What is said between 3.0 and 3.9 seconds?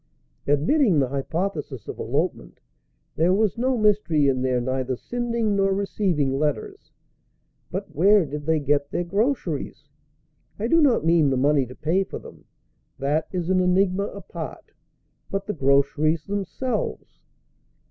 there was no